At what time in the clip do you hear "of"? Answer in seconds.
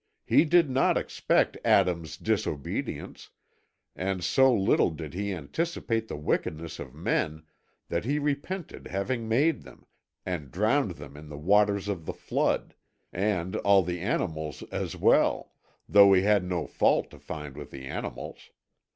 6.79-6.95, 11.87-12.07